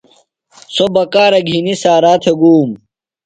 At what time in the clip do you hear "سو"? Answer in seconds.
0.75-0.85